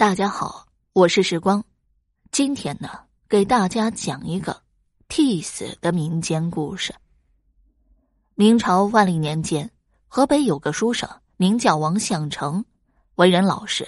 [0.00, 1.62] 大家好，我是时光。
[2.32, 2.88] 今天呢，
[3.28, 4.62] 给大家讲一个
[5.08, 6.94] 替死的民间故事。
[8.34, 9.70] 明朝万历年间，
[10.08, 12.64] 河北有个书生名叫王相成，
[13.16, 13.86] 为人老实，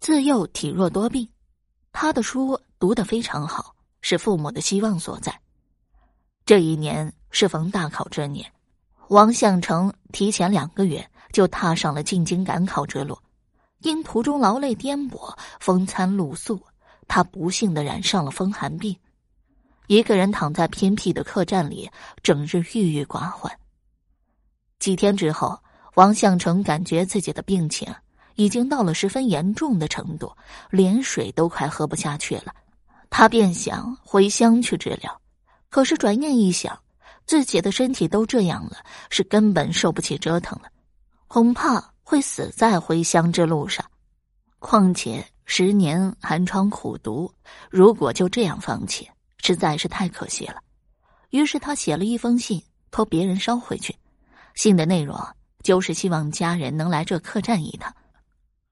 [0.00, 1.26] 自幼体弱多病。
[1.92, 5.40] 他的书读得非常好，是父母的希望所在。
[6.44, 8.52] 这一年适逢大考之年，
[9.08, 13.18] 王相成提前两个月就踏上了进京赶考之路。
[13.80, 16.60] 因途中劳累颠簸、风餐露宿，
[17.06, 18.96] 他不幸的染上了风寒病，
[19.86, 21.90] 一个人躺在偏僻的客栈里，
[22.22, 23.52] 整日郁郁寡欢。
[24.78, 25.58] 几天之后，
[25.94, 27.92] 王向成感觉自己的病情
[28.34, 30.32] 已经到了十分严重的程度，
[30.70, 32.54] 连水都快喝不下去了。
[33.10, 35.20] 他便想回乡去治疗，
[35.70, 36.78] 可是转念一想，
[37.26, 38.76] 自己的身体都这样了，
[39.08, 40.68] 是根本受不起折腾了，
[41.26, 41.92] 恐怕。
[42.10, 43.84] 会死在回乡之路上，
[44.60, 47.30] 况且十年寒窗苦读，
[47.68, 49.06] 如果就这样放弃，
[49.42, 50.56] 实在是太可惜了。
[51.28, 53.94] 于是他写了一封信，托别人捎回去。
[54.54, 55.22] 信的内容
[55.62, 57.94] 就是希望家人能来这客栈一趟。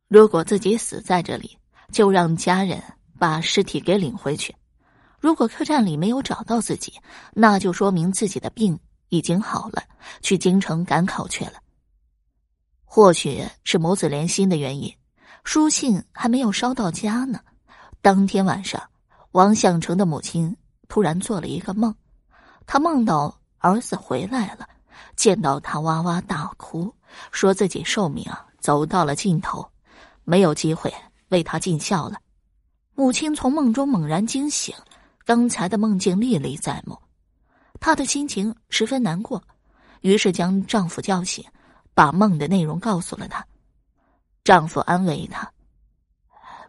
[0.08, 1.58] 如果自己死在这里，
[1.92, 2.82] 就让家人
[3.18, 4.56] 把尸体给领回去。
[5.20, 6.94] 如果客栈里没有找到自己，
[7.34, 9.82] 那就说明自己的病已经好了，
[10.22, 11.60] 去京城赶考去了。
[12.88, 14.90] 或许是母子连心的原因，
[15.44, 17.40] 书信还没有捎到家呢。
[18.00, 18.82] 当天晚上，
[19.32, 20.56] 王向成的母亲
[20.88, 21.94] 突然做了一个梦，
[22.64, 24.66] 他梦到儿子回来了，
[25.14, 26.94] 见到他哇哇大哭，
[27.32, 29.68] 说自己寿命啊走到了尽头，
[30.24, 30.90] 没有机会
[31.28, 32.18] 为他尽孝了。
[32.94, 34.74] 母亲从梦中猛然惊醒，
[35.26, 36.96] 刚才的梦境历历在目，
[37.78, 39.42] 她的心情十分难过，
[40.00, 41.44] 于是将丈夫叫醒。
[41.96, 43.42] 把梦的内容告诉了她，
[44.44, 45.50] 丈夫安慰她：“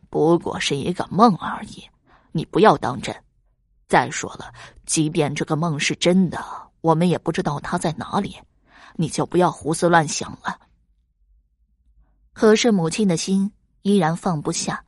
[0.10, 1.84] 不过是一个梦而已，
[2.32, 3.14] 你不要当真。
[3.90, 4.54] 再说了，
[4.86, 6.42] 即便这个梦是真的，
[6.80, 8.38] 我们也不知道他在哪里，
[8.96, 10.58] 你就不要胡思乱想了。”
[12.32, 13.52] 可是母亲的心
[13.82, 14.82] 依然放不下，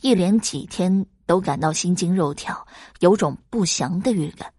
[0.00, 2.66] 一连几天都感到心惊肉跳，
[3.00, 4.50] 有种不祥的预感。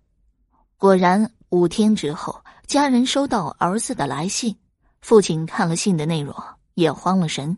[0.77, 4.55] 果然，五天之后，家人收到儿子的来信。
[5.03, 6.33] 父亲看了信的内容，
[6.75, 7.57] 也慌了神，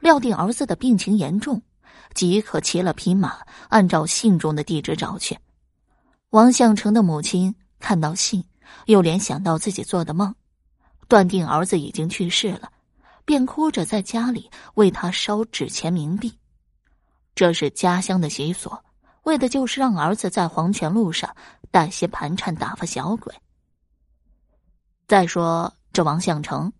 [0.00, 1.60] 料定儿子的病情严重，
[2.14, 3.36] 即刻骑了匹马，
[3.68, 5.38] 按照信中的地址找去。
[6.30, 8.42] 王相成的母亲看到信，
[8.86, 10.34] 又联想到自己做的梦，
[11.06, 12.72] 断定儿子已经去世了，
[13.26, 16.32] 便哭着在家里为他烧纸钱冥币。
[17.34, 18.74] 这是家乡的习俗，
[19.24, 21.36] 为的就是让儿子在黄泉路上
[21.70, 23.34] 带些盘缠打发小鬼。
[25.06, 26.72] 再说这王相成。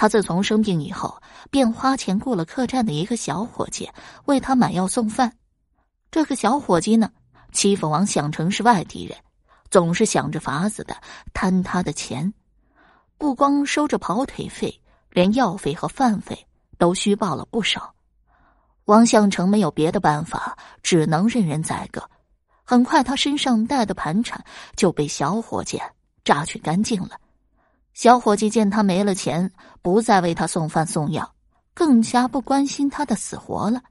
[0.00, 3.86] 他自从生病以后，便花钱雇了客栈的一个小伙计
[4.24, 5.30] 为他买药送饭。
[6.10, 7.10] 这个小伙计呢，
[7.52, 9.14] 欺负王想成是外地人，
[9.70, 10.96] 总是想着法子的
[11.34, 12.32] 贪他的钱，
[13.18, 16.46] 不光收着跑腿费，连药费和饭费
[16.78, 17.94] 都虚报了不少。
[18.86, 22.02] 王相成没有别的办法，只能任人宰割。
[22.64, 24.42] 很快，他身上带的盘缠
[24.76, 25.78] 就被小伙计
[26.24, 27.10] 榨取干净了。
[27.92, 29.50] 小伙计见他没了钱，
[29.82, 31.34] 不再为他送饭送药，
[31.74, 33.82] 更加不关心他的死活了。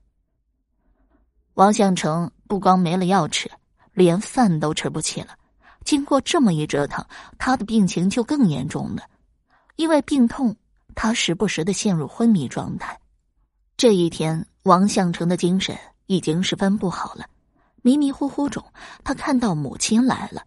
[1.54, 3.52] 王相成不光没了药吃，
[3.94, 5.38] 连饭都吃不起了。
[5.84, 7.06] 经过这么一折腾，
[7.38, 9.04] 他的病情就更严重了。
[9.76, 10.56] 因为病痛，
[10.96, 13.00] 他时不时的陷入昏迷状态。
[13.78, 17.26] 这一天，王相成的精神已经十分不好了，
[17.82, 18.64] 迷迷糊糊中，
[19.04, 20.46] 他看到母亲来了，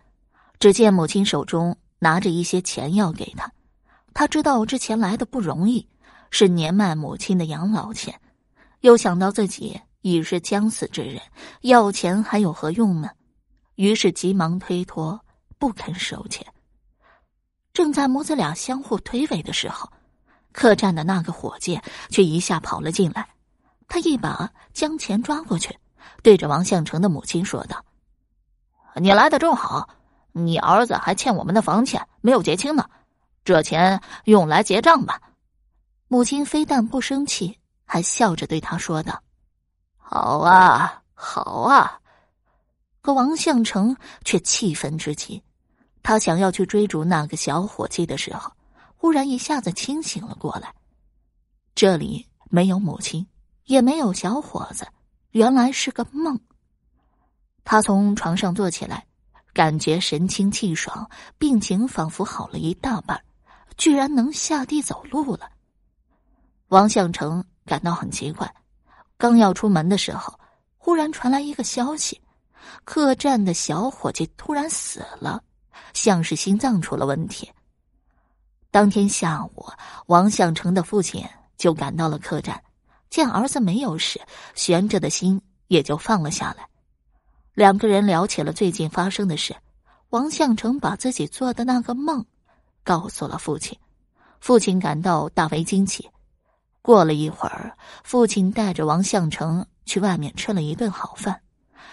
[0.58, 1.76] 只见母亲手中。
[2.02, 3.48] 拿着一些钱要给他，
[4.12, 5.88] 他知道这钱来的不容易，
[6.32, 8.20] 是年迈母亲的养老钱，
[8.80, 11.22] 又想到自己已是将死之人，
[11.60, 13.08] 要钱还有何用呢？
[13.76, 15.24] 于是急忙推脱，
[15.60, 16.44] 不肯收钱。
[17.72, 19.88] 正在母子俩相互推诿的时候，
[20.50, 21.80] 客栈的那个伙计
[22.10, 23.28] 却一下跑了进来，
[23.86, 25.78] 他一把将钱抓过去，
[26.20, 27.84] 对着王相成的母亲说道
[29.00, 29.88] ：“你来的正好。”
[30.32, 32.88] 你儿子还欠我们的房钱没有结清呢，
[33.44, 35.20] 这钱用来结账吧。
[36.08, 39.22] 母亲非但不生气，还笑着对他说道
[39.96, 41.98] ：“好啊，好啊。”
[43.02, 45.42] 可王向成却气愤之极，
[46.02, 48.52] 他想要去追逐那个小伙计的时候，
[48.96, 50.72] 忽然一下子清醒了过来。
[51.74, 53.26] 这里没有母亲，
[53.64, 54.86] 也没有小伙子，
[55.30, 56.38] 原来是个梦。
[57.64, 59.04] 他从床上坐起来。
[59.52, 61.08] 感觉神清气爽，
[61.38, 63.22] 病情仿佛好了一大半，
[63.76, 65.50] 居然能下地走路了。
[66.68, 68.52] 王向成感到很奇怪，
[69.18, 70.38] 刚要出门的时候，
[70.78, 72.20] 忽然传来一个消息：
[72.84, 75.42] 客栈的小伙计突然死了，
[75.92, 77.50] 像是心脏出了问题。
[78.70, 79.66] 当天下午，
[80.06, 81.22] 王向成的父亲
[81.58, 82.58] 就赶到了客栈，
[83.10, 84.18] 见儿子没有事，
[84.54, 85.38] 悬着的心
[85.68, 86.66] 也就放了下来。
[87.54, 89.54] 两个人聊起了最近发生的事。
[90.08, 92.24] 王向成把自己做的那个梦
[92.82, 93.78] 告诉了父亲，
[94.40, 96.08] 父亲感到大为惊奇。
[96.80, 101.40] 过了一会儿，父亲带着王向成去外面吃了一顿好饭，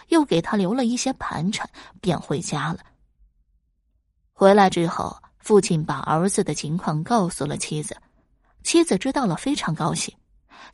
[0.08, 1.70] 又给他留了一些盘缠，
[2.02, 2.80] 便回家了。
[4.34, 7.96] 回来之后，父亲把儿子的情况告诉了妻子，
[8.64, 10.14] 妻子知道了非常高兴。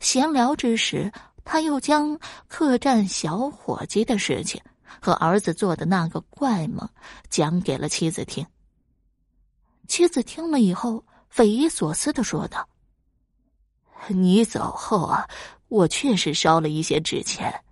[0.00, 1.12] 闲聊之时，
[1.44, 2.18] 他又将
[2.48, 4.60] 客栈小伙计的事情。
[5.00, 6.88] 和儿子做的那个怪梦
[7.28, 8.46] 讲给了妻子听。
[9.88, 12.68] 妻子听了以后，匪夷所思的说道
[14.08, 15.28] ：“你走后啊，
[15.68, 17.62] 我确实烧了一些纸钱，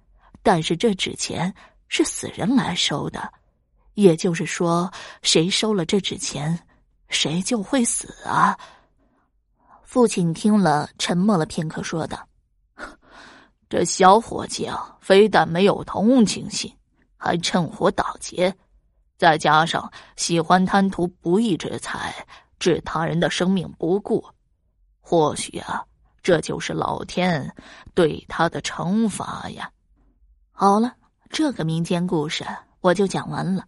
[0.42, 1.52] 但是这纸钱
[1.88, 3.32] 是死人来收的，
[3.94, 6.58] 也就是说，谁收了这纸钱，
[7.08, 8.56] 谁就会死啊。”
[9.82, 12.28] 父亲听了，沉默了片刻，说道
[13.68, 16.72] ：“这小伙计啊，非但没有同情心。”
[17.24, 18.54] 还趁火打劫，
[19.16, 22.14] 再加上喜欢贪图不义之财，
[22.58, 24.22] 置他人的生命不顾，
[25.00, 25.82] 或许啊，
[26.22, 27.50] 这就是老天
[27.94, 29.70] 对他的惩罚呀。
[30.52, 30.94] 好了，
[31.30, 32.44] 这个民间故事
[32.82, 33.64] 我就讲完了。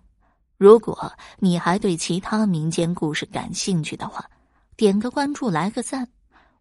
[0.58, 4.22] 如果你还对其他民间故事感兴趣的话，
[4.76, 6.06] 点个关注，来个赞，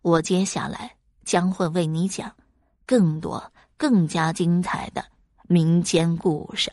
[0.01, 0.95] 我接下来
[1.25, 2.33] 将会为你讲
[2.85, 5.03] 更多、更加精彩的
[5.43, 6.71] 民间故事。